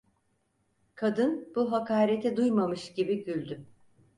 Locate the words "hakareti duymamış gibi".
1.71-3.23